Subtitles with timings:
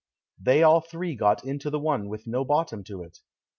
[0.41, 3.19] They all three got into the one with no bottom to it.